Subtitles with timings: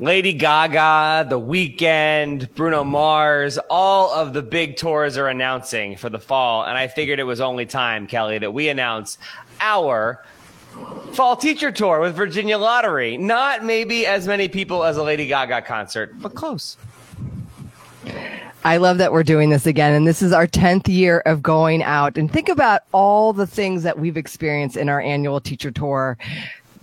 [0.00, 6.20] Lady Gaga, The Weeknd, Bruno Mars, all of the big tours are announcing for the
[6.20, 6.62] fall.
[6.62, 9.18] And I figured it was only time, Kelly, that we announce
[9.60, 10.24] our
[11.14, 13.16] fall teacher tour with Virginia Lottery.
[13.16, 16.76] Not maybe as many people as a Lady Gaga concert, but close.
[18.64, 19.94] I love that we're doing this again.
[19.94, 22.16] And this is our 10th year of going out.
[22.16, 26.16] And think about all the things that we've experienced in our annual teacher tour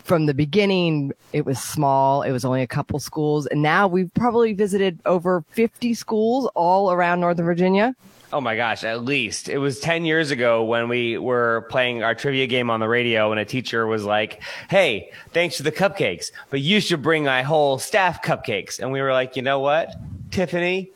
[0.05, 2.21] from the beginning, it was small.
[2.21, 3.47] It was only a couple schools.
[3.47, 7.96] And now we've probably visited over 50 schools all around Northern Virginia.
[8.32, 9.49] Oh my gosh, at least.
[9.49, 13.32] It was 10 years ago when we were playing our trivia game on the radio
[13.32, 17.41] and a teacher was like, Hey, thanks for the cupcakes, but you should bring my
[17.41, 18.79] whole staff cupcakes.
[18.79, 19.96] And we were like, you know what,
[20.32, 20.91] Tiffany,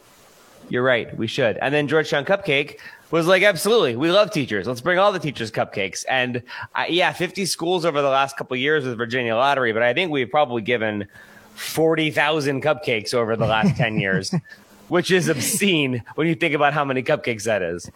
[0.69, 1.15] you're right.
[1.17, 1.57] We should.
[1.57, 2.79] And then Georgetown Cupcake
[3.11, 4.67] was like, absolutely, we love teachers.
[4.67, 6.05] Let's bring all the teachers cupcakes.
[6.07, 6.43] And
[6.75, 10.11] uh, yeah, 50 schools over the last couple years with Virginia Lottery, but I think
[10.11, 11.07] we've probably given
[11.55, 14.33] 40,000 cupcakes over the last 10 years,
[14.87, 17.89] which is obscene when you think about how many cupcakes that is.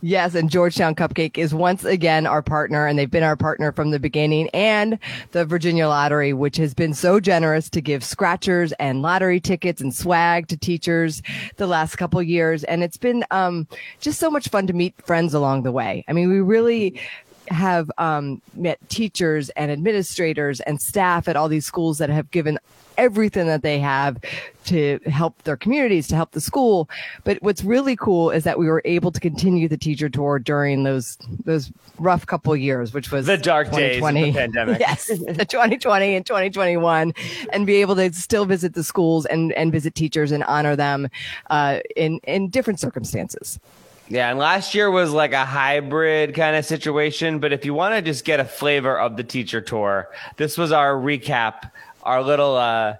[0.00, 3.90] Yes, and Georgetown Cupcake is once again our partner, and they've been our partner from
[3.90, 4.48] the beginning.
[4.54, 4.98] And
[5.32, 9.94] the Virginia Lottery, which has been so generous to give scratchers and lottery tickets and
[9.94, 11.22] swag to teachers
[11.56, 13.66] the last couple years, and it's been um,
[14.00, 16.04] just so much fun to meet friends along the way.
[16.08, 17.00] I mean, we really
[17.48, 22.58] have um, met teachers and administrators and staff at all these schools that have given
[22.98, 24.18] everything that they have
[24.64, 26.88] to help their communities, to help the school.
[27.24, 30.84] But what's really cool is that we were able to continue the teacher tour during
[30.84, 34.78] those those rough couple of years, which was the dark days of the pandemic.
[34.80, 37.12] yes, the 2020 and 2021,
[37.52, 41.08] and be able to still visit the schools and and visit teachers and honor them
[41.50, 43.60] uh, in in different circumstances.
[44.08, 47.40] Yeah, and last year was like a hybrid kind of situation.
[47.40, 50.70] But if you want to just get a flavor of the teacher tour, this was
[50.70, 51.70] our recap,
[52.02, 52.96] our little uh,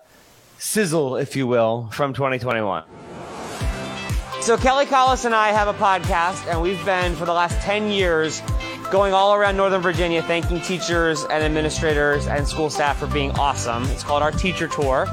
[0.59, 2.85] sizzle, if you will, from 2021.
[4.41, 7.91] So Kelly Collis and I have a podcast, and we've been for the last 10
[7.91, 8.43] years
[8.91, 13.83] going all around Northern Virginia, thanking teachers and administrators and school staff for being awesome.
[13.85, 15.07] It's called our Teacher Tour.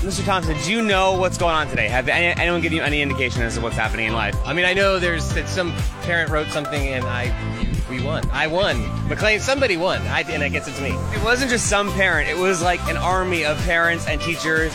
[0.00, 0.24] Mr.
[0.24, 1.86] Thompson, do you know what's going on today?
[1.86, 4.34] Have anyone given you any indication as to what's happening in life?
[4.46, 5.74] I mean, I know there's that some
[6.04, 7.26] parent wrote something and I
[7.90, 8.26] we won.
[8.30, 8.80] I won.
[9.10, 10.00] McLean, somebody won.
[10.06, 10.92] I, and I guess it's me.
[11.14, 12.30] It wasn't just some parent.
[12.30, 14.72] It was like an army of parents and teachers.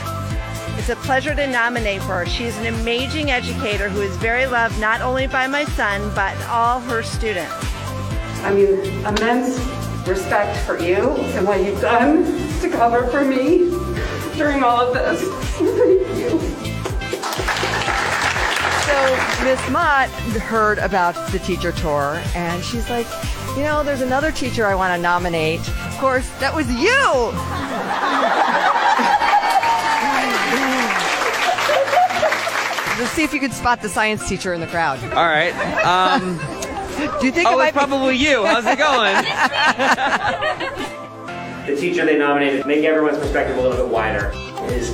[0.78, 2.26] It's a pleasure to nominate for her.
[2.28, 6.80] She's an amazing educator who is very loved not only by my son, but all
[6.82, 7.52] her students.
[8.44, 9.58] I mean, immense
[10.08, 12.26] respect for you and what you've done
[12.62, 13.72] to cover for me
[14.36, 15.22] during all of this.
[15.58, 16.40] Thank you.
[18.86, 20.10] So Miss Mott
[20.42, 23.08] heard about the teacher tour and she's like,
[23.56, 25.60] you know, there's another teacher I want to nominate.
[25.60, 27.32] Of course, that was you.
[33.00, 35.04] Let's see if you can spot the science teacher in the crowd.
[35.14, 35.54] All right.
[35.86, 36.38] Um,
[37.20, 38.46] Do you think oh, it it's probably you.
[38.46, 39.16] How's it going?
[41.76, 44.32] the teacher they nominated, make everyone's perspective a little bit wider.
[44.66, 44.92] Is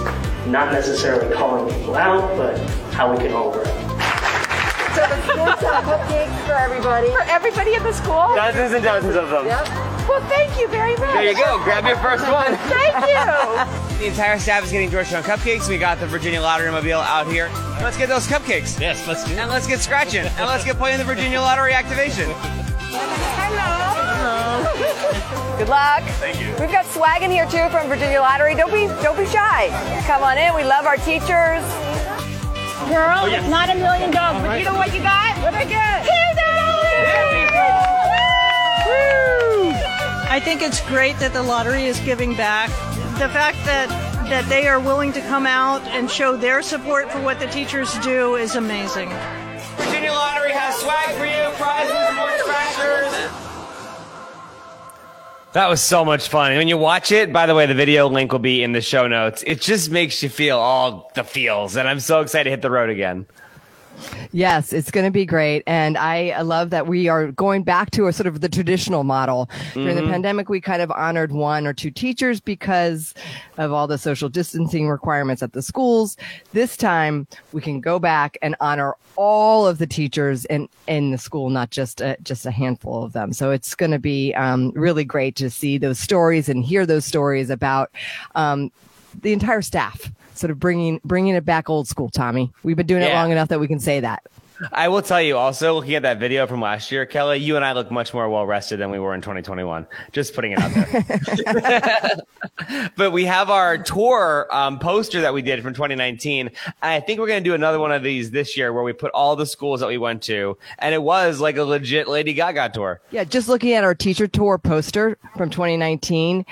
[0.48, 2.58] not necessarily calling people out, but
[2.94, 3.64] how we can all grow.
[3.64, 7.10] So the school sell cupcakes for everybody.
[7.12, 8.36] For everybody at the school?
[8.36, 9.46] Dozens and dozens of them.
[9.46, 9.68] Yep.
[10.10, 11.14] Well, thank you very much.
[11.14, 11.64] There you go.
[11.64, 12.58] Grab your first one.
[12.68, 14.00] thank you.
[14.00, 15.70] The entire staff is getting Georgetown cupcakes.
[15.70, 17.50] We got the Virginia Lottery Mobile out here.
[17.82, 18.80] Let's get those cupcakes.
[18.80, 20.26] Yes, let's do Now let's get scratching.
[20.26, 22.30] and let's get playing the Virginia Lottery activation.
[22.30, 23.81] Hello.
[25.58, 26.04] Good luck.
[26.20, 26.50] Thank you.
[26.60, 28.56] We've got swag in here too from Virginia Lottery.
[28.56, 29.70] Don't be don't be shy.
[30.08, 30.56] Come on in.
[30.56, 31.64] We love our teachers.
[32.90, 35.38] Girl, oh, it's not a million dollars, but you know what you got?
[35.44, 36.08] What I get?
[40.32, 42.70] I think it's great that the lottery is giving back.
[43.20, 43.90] The fact that
[44.30, 47.94] that they are willing to come out and show their support for what the teachers
[48.00, 49.10] do is amazing.
[49.76, 52.01] Virginia Lottery has swag for you, prizes,
[55.54, 56.56] That was so much fun.
[56.56, 59.08] When you watch it, by the way, the video link will be in the show
[59.08, 59.44] notes.
[59.46, 62.72] It just makes you feel all the feels, and I'm so excited to hit the
[62.72, 63.26] road again.
[64.32, 65.64] Yes, it's going to be great.
[65.68, 69.50] And I love that we are going back to a sort of the traditional model.
[69.74, 70.10] During the Mhm.
[70.12, 73.14] pandemic, we kind of honored one or two teachers because
[73.58, 76.18] of all the social distancing requirements at the schools.
[76.54, 81.18] This time we can go back and honor all of the teachers in, in the
[81.18, 83.34] school, not just a, just a handful of them.
[83.34, 87.06] So it's going to be um, really great to see those stories and hear those
[87.06, 87.92] stories about
[88.36, 88.72] um,
[89.22, 93.02] the entire staff sort of bringing bringing it back old school tommy we've been doing
[93.02, 94.24] it long enough that we can say that
[94.72, 97.66] I will tell you also, looking at that video from last year, Kelly, you and
[97.66, 99.88] I look much more well rested than we were in 2021.
[100.12, 102.18] Just putting it out there.
[102.96, 106.52] but we have our tour um, poster that we did from 2019.
[106.82, 109.10] I think we're going to do another one of these this year where we put
[109.12, 110.58] all the schools that we went to.
[110.78, 113.02] And it was like a legit Lady Gaga tour.
[113.10, 116.46] Yeah, just looking at our teacher tour poster from 2019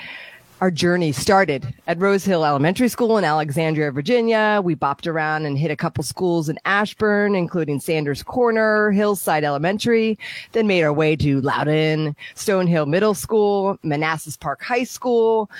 [0.60, 4.60] our journey started at Rose Hill Elementary School in Alexandria, Virginia.
[4.62, 10.18] We bopped around and hit a couple schools in Ashburn, including Sanders Corner, Hillside Elementary,
[10.52, 15.50] then made our way to Loudoun, Stonehill Middle School, Manassas Park High School,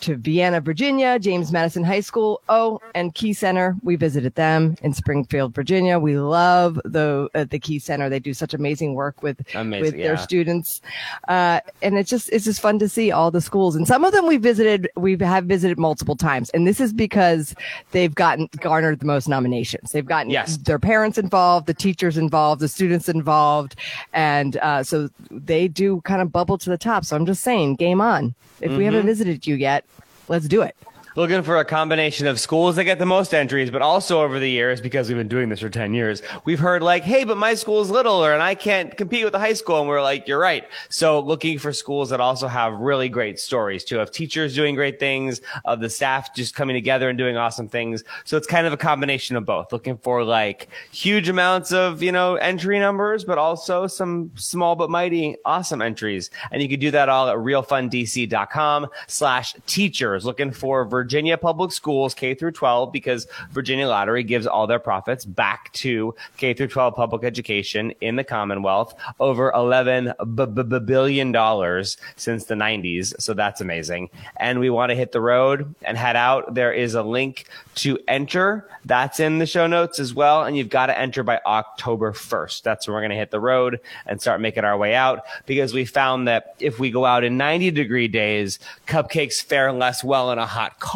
[0.00, 2.40] to Vienna, Virginia, James Madison High School.
[2.48, 3.76] Oh, and Key Center.
[3.82, 5.98] We visited them in Springfield, Virginia.
[5.98, 8.08] We love the uh, the Key Center.
[8.08, 10.16] They do such amazing work with Amazing, with their yeah.
[10.16, 10.80] students,
[11.28, 13.76] uh, and it's just it's just fun to see all the schools.
[13.76, 16.50] And some of them we visited, we have visited multiple times.
[16.50, 17.54] And this is because
[17.92, 19.92] they've gotten garnered the most nominations.
[19.92, 20.56] They've gotten Yes.
[20.58, 23.76] their parents involved, the teachers involved, the students involved,
[24.12, 27.04] and uh, so they do kind of bubble to the top.
[27.04, 28.34] So I'm just saying, game on.
[28.60, 29.84] If we haven't visited you yet,
[30.28, 30.76] let's do it.
[31.16, 34.50] Looking for a combination of schools that get the most entries, but also over the
[34.50, 37.54] years, because we've been doing this for 10 years, we've heard like, hey, but my
[37.54, 39.80] school's littler and I can't compete with the high school.
[39.80, 40.64] And we're like, you're right.
[40.90, 45.00] So looking for schools that also have really great stories too, of teachers doing great
[45.00, 48.04] things, of the staff just coming together and doing awesome things.
[48.24, 52.12] So it's kind of a combination of both, looking for like huge amounts of, you
[52.12, 56.28] know, entry numbers, but also some small but mighty awesome entries.
[56.50, 61.05] And you can do that all at realfunddc.com slash teachers, looking for Virginia
[61.40, 66.54] public schools K through 12 because Virginia Lottery gives all their profits back to K
[66.54, 72.44] through 12 public education in the Commonwealth over 11 b- b- b- billion dollars since
[72.44, 73.20] the 90s.
[73.20, 74.10] So that's amazing.
[74.36, 76.54] And we want to hit the road and head out.
[76.54, 78.68] There is a link to enter.
[78.84, 80.44] That's in the show notes as well.
[80.44, 82.62] And you've got to enter by October 1st.
[82.62, 85.74] That's when we're going to hit the road and start making our way out because
[85.74, 90.30] we found that if we go out in 90 degree days, cupcakes fare less well
[90.32, 90.95] in a hot car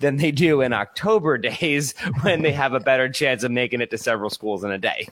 [0.00, 3.90] than they do in October days when they have a better chance of making it
[3.90, 5.08] to several schools in a day.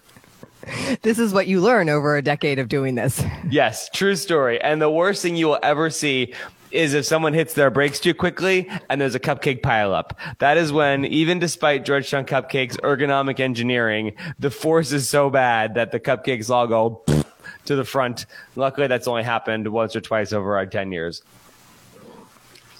[1.02, 3.22] This is what you learn over a decade of doing this.
[3.50, 4.60] Yes, true story.
[4.60, 6.34] And the worst thing you will ever see
[6.70, 10.12] is if someone hits their brakes too quickly and there's a cupcake pileup.
[10.38, 15.92] That is when, even despite Georgetown Cupcakes ergonomic engineering, the force is so bad that
[15.92, 17.02] the cupcakes all go
[17.66, 18.26] to the front.
[18.56, 21.22] Luckily, that's only happened once or twice over our 10 years.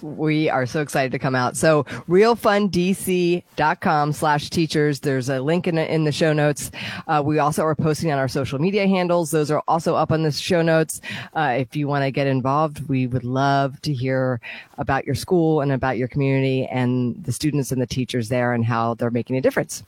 [0.03, 1.57] We are so excited to come out.
[1.57, 5.01] So realfunddc.com slash teachers.
[5.01, 6.71] There's a link in the, in the show notes.
[7.07, 9.31] Uh, we also are posting on our social media handles.
[9.31, 11.01] Those are also up on the show notes.
[11.35, 14.41] Uh, if you want to get involved, we would love to hear
[14.79, 18.65] about your school and about your community and the students and the teachers there and
[18.65, 19.83] how they're making a difference.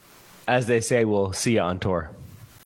[0.46, 2.10] As they say, we'll see you on tour.